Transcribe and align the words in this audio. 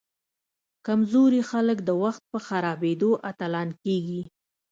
کمزوري 0.85 1.41
خلک 1.51 1.77
د 1.83 1.89
وخت 2.03 2.21
په 2.31 2.39
خرابیدو 2.47 3.09
اتلان 3.29 3.69
کیږي. 3.83 4.21